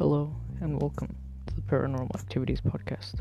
[0.00, 0.32] Hello,
[0.62, 1.14] and welcome
[1.46, 3.20] to the Paranormal Activities Podcast.